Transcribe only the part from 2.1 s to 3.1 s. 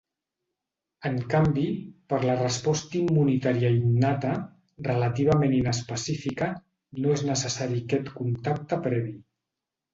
per la resposta